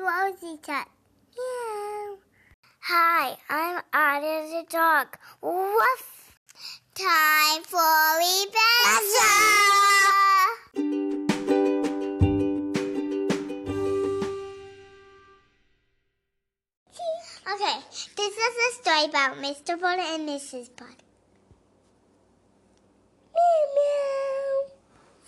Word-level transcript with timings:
Rosie 0.00 0.58
Cat. 0.62 0.88
Meow. 1.36 2.18
Hi, 2.80 3.36
I'm 3.48 3.82
Otter 3.92 4.48
the 4.48 4.64
dog. 4.70 5.18
Woof. 5.42 6.36
Time 6.94 7.62
for 7.64 7.78
adventure. 8.18 9.58
Okay, 17.50 17.78
this 18.16 18.34
is 18.36 18.54
a 18.56 18.82
story 18.82 19.04
about 19.04 19.36
Mr. 19.38 19.80
Butter 19.80 20.02
and 20.02 20.28
Mrs. 20.28 20.68
Butter. 20.76 21.04
Meow 23.34 23.64
meow. 23.74 24.58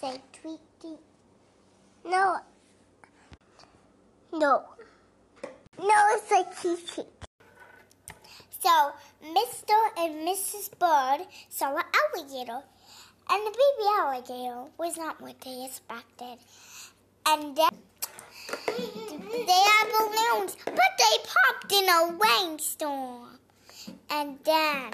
Say 0.01 0.21
tweet 0.33 0.61
tweet. 0.81 1.01
No. 2.05 2.41
No. 4.33 4.63
No, 5.77 5.95
it's 6.13 6.63
cheat 6.63 6.87
cheat. 6.87 7.07
So, 8.61 8.93
Mr. 9.25 9.75
and 9.99 10.29
Mrs. 10.29 10.71
Bird 10.79 11.27
saw 11.49 11.75
an 11.77 11.85
alligator, 12.15 12.63
and 13.29 13.47
the 13.47 13.51
baby 13.51 13.89
alligator 13.99 14.71
was 14.79 14.97
not 14.97 15.21
what 15.21 15.41
they 15.41 15.65
expected. 15.65 16.39
And 17.27 17.57
then 17.57 17.71
they 18.47 19.63
had 19.67 19.89
balloons, 19.99 20.57
but 20.65 20.93
they 20.99 21.17
popped 21.25 21.73
in 21.73 21.89
a 21.89 22.19
rainstorm. 22.19 23.39
And 24.11 24.39
then, 24.45 24.93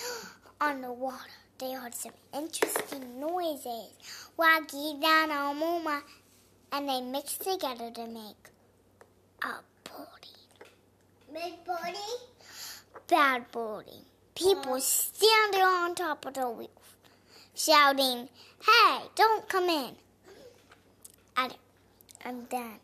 on 0.60 0.80
the 0.80 0.92
water, 0.92 1.18
they 1.58 1.72
heard 1.72 1.94
some 1.94 2.12
interesting 2.32 3.20
noises. 3.20 3.92
Waggy, 4.38 4.98
Dana, 5.00 5.52
Muma, 5.54 6.00
and 6.72 6.88
they 6.88 7.02
mixed 7.02 7.42
together 7.42 7.90
to 7.90 8.06
make 8.06 8.48
a 9.42 9.54
body. 9.88 10.36
Big 11.32 11.64
body? 11.64 11.98
Bad 13.06 13.50
body. 13.52 14.04
People 14.34 14.80
standing 14.80 15.60
on 15.60 15.94
top 15.94 16.24
of 16.26 16.34
the 16.34 16.46
roof, 16.46 16.68
shouting, 17.54 18.28
Hey, 18.64 19.00
don't 19.14 19.48
come 19.48 19.68
in. 19.68 19.94
And, 21.36 21.56
and 22.24 22.46
then 22.50 22.78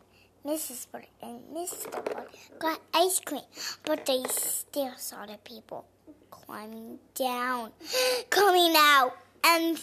Mrs. 0.45 0.87
Bird 0.91 1.07
and 1.21 1.41
Mr. 1.53 1.91
Bird 1.91 2.27
got 2.59 2.79
ice 2.93 3.19
cream, 3.19 3.41
but 3.83 4.05
they 4.05 4.23
still 4.29 4.93
saw 4.97 5.25
the 5.25 5.37
people 5.43 5.85
climbing 6.31 6.99
down, 7.15 7.71
coming 8.29 8.73
out, 8.75 9.13
and 9.43 9.79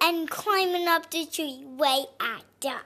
and 0.00 0.28
climbing 0.28 0.88
up 0.88 1.10
the 1.10 1.26
tree 1.26 1.64
way 1.64 2.04
at 2.20 2.44
them. 2.60 2.80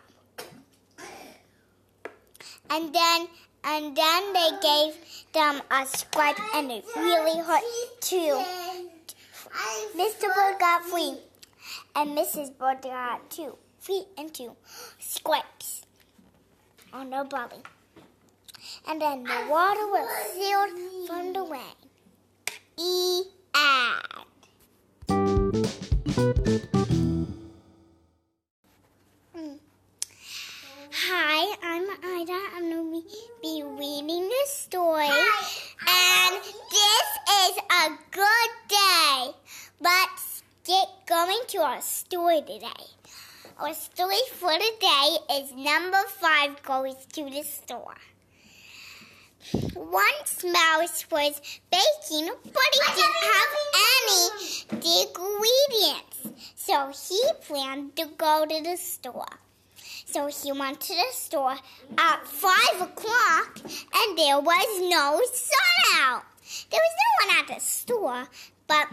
And 2.70 2.95
then 2.95 3.28
and 3.64 3.97
then 3.97 4.33
they 4.33 4.50
gave 4.62 4.95
them 5.33 5.61
a 5.70 5.86
scratch 5.86 6.39
and 6.55 6.70
it 6.70 6.84
really 6.97 7.41
hurt 7.41 7.62
too. 8.00 8.42
Mr. 9.97 10.34
Bird 10.34 10.58
got 10.58 10.84
three, 10.84 11.14
and 11.95 12.17
Mrs. 12.17 12.56
Bird 12.56 12.83
got 12.83 13.31
two, 13.31 13.56
three 13.81 14.05
and 14.19 14.33
two 14.33 14.53
scrapes 14.98 15.83
on 16.92 17.06
oh, 17.08 17.11
their 17.11 17.25
belly. 17.25 17.62
And 18.89 19.01
then 19.01 19.25
the 19.25 19.47
water 19.51 19.86
was 19.86 20.08
sealed 20.33 21.06
from 21.06 21.33
the 21.33 21.42
rain. 21.42 21.61
E. 22.78 23.23
Hmm. 29.34 29.56
Hi, 30.92 31.56
I'm 31.62 31.89
Ida. 32.20 32.41
I'm 32.55 32.70
going 32.70 33.03
to 33.03 33.08
be 33.42 33.62
reading 33.64 34.28
the 34.28 34.45
story. 34.47 35.06
And 35.06 36.34
this 36.70 37.08
is 37.47 37.56
a 37.70 37.91
good 38.11 38.51
day. 38.69 39.34
Let's 39.80 40.42
get 40.66 40.88
going 41.06 41.38
to 41.46 41.58
our 41.58 41.80
story 41.80 42.40
today. 42.40 42.86
Our 43.58 43.72
story 43.72 44.16
for 44.32 44.50
today 44.50 45.16
is 45.38 45.52
number 45.54 46.02
five 46.08 46.60
goes 46.64 47.06
to 47.12 47.30
the 47.30 47.44
store. 47.44 47.94
Once 49.77 50.44
Mouse 50.44 51.06
was 51.08 51.40
baking, 51.70 52.30
but 52.42 52.70
he 52.72 52.80
didn't 52.96 53.22
have 53.32 53.52
any 53.94 55.02
ingredients. 55.02 56.50
So 56.56 56.90
he 56.90 57.22
planned 57.46 57.94
to 57.94 58.06
go 58.18 58.44
to 58.44 58.62
the 58.64 58.77
store. 58.77 59.38
So 60.04 60.27
he 60.27 60.50
went 60.50 60.80
to 60.80 60.94
the 60.94 61.12
store 61.12 61.58
at 61.96 62.27
five 62.27 62.80
o'clock, 62.80 63.60
and 63.62 64.18
there 64.18 64.40
was 64.40 64.90
no 64.90 65.20
sun 65.33 66.00
out. 66.00 66.24
There 66.70 66.80
was 66.80 66.96
no 67.04 67.27
one 67.27 67.38
at 67.38 67.54
the 67.54 67.60
store, 67.60 68.24
but 68.66 68.88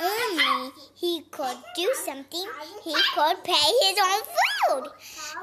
only 0.00 0.70
he 0.94 1.22
could 1.30 1.56
do 1.76 1.92
something. 2.04 2.46
He 2.84 2.94
could 3.14 3.44
pay 3.44 3.72
his 3.82 3.98
own 4.02 4.22
food. 4.34 4.90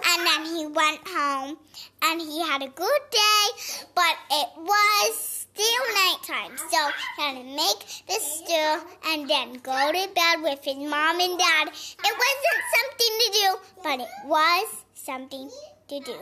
And 0.07 0.28
then 0.28 0.45
he 0.56 0.66
went 0.67 1.07
home, 1.07 1.57
and 2.01 2.22
he 2.22 2.41
had 2.41 2.61
a 2.61 2.67
good 2.67 3.01
day, 3.11 3.45
but 3.94 4.16
it 4.31 4.50
was 4.57 5.16
still 5.16 5.84
nighttime. 5.94 6.57
So 6.57 6.89
he 7.17 7.22
had 7.22 7.35
to 7.38 7.44
make 7.44 7.79
the 8.07 8.19
stew 8.19 8.81
and 9.07 9.29
then 9.29 9.53
go 9.63 9.91
to 9.91 10.09
bed 10.13 10.41
with 10.41 10.63
his 10.63 10.78
mom 10.78 11.19
and 11.19 11.38
dad. 11.39 11.67
It 11.69 12.16
wasn't 12.23 12.63
something 12.75 13.13
to 13.19 13.29
do, 13.31 13.57
but 13.84 14.00
it 14.00 14.13
was 14.25 14.67
something 14.94 15.50
to 15.88 16.00
do. 16.00 16.17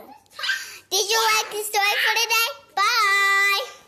Did 0.90 1.10
you 1.10 1.20
like 1.34 1.50
the 1.50 1.62
story 1.64 1.96
for 2.04 2.14
today? 2.22 2.48
Bye! 2.76 3.84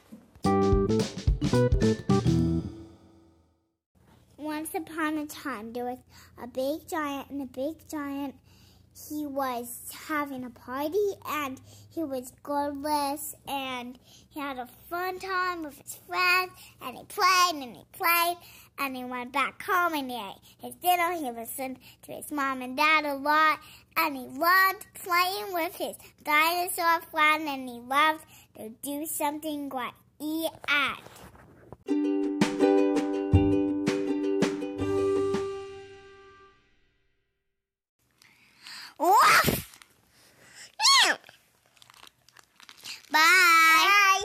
Once 4.66 4.90
upon 4.90 5.18
a 5.18 5.26
time, 5.26 5.72
there 5.72 5.84
was 5.84 5.98
a 6.42 6.46
big 6.48 6.88
giant, 6.88 7.30
and 7.30 7.40
the 7.40 7.46
big 7.46 7.76
giant, 7.88 8.34
he 9.08 9.24
was 9.24 9.78
having 10.08 10.42
a 10.44 10.50
party, 10.50 11.12
and 11.28 11.60
he 11.94 12.02
was 12.02 12.32
godless, 12.42 13.36
and 13.46 13.96
he 14.28 14.40
had 14.40 14.58
a 14.58 14.66
fun 14.90 15.20
time 15.20 15.62
with 15.62 15.80
his 15.80 15.94
friends, 16.08 16.50
and 16.82 16.96
he 16.96 17.04
played, 17.04 17.62
and 17.62 17.76
he 17.76 17.84
played, 17.92 18.36
and 18.80 18.96
he 18.96 19.04
went 19.04 19.32
back 19.32 19.62
home, 19.62 19.94
and 19.94 20.10
he 20.10 20.16
ate 20.16 20.40
his 20.58 20.74
dinner. 20.76 21.12
He 21.12 21.30
listened 21.30 21.78
to 22.02 22.12
his 22.12 22.32
mom 22.32 22.60
and 22.60 22.76
dad 22.76 23.04
a 23.04 23.14
lot, 23.14 23.60
and 23.96 24.16
he 24.16 24.24
loved 24.24 24.86
playing 24.94 25.52
with 25.52 25.76
his 25.76 25.96
dinosaur 26.24 27.02
friend, 27.12 27.46
and 27.48 27.68
he 27.68 27.78
loved 27.78 28.24
to 28.56 28.70
do 28.82 29.06
something 29.06 29.68
great. 29.68 29.92
eat 30.20 30.50
ate. 31.88 32.35